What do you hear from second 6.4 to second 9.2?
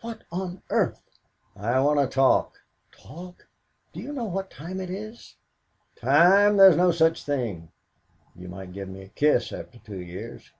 there's no such thing. You might give me a